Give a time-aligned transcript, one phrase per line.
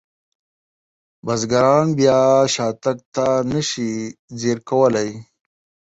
[1.25, 2.19] بزګران بیا
[2.53, 3.91] شاتګ ته نشي
[4.39, 5.09] ځیر کولی.